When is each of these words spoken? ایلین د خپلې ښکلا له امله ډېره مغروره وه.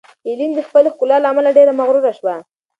ایلین 0.27 0.51
د 0.55 0.59
خپلې 0.67 0.89
ښکلا 0.93 1.17
له 1.21 1.27
امله 1.31 1.49
ډېره 1.57 1.71
مغروره 1.79 2.11
وه. 2.25 2.35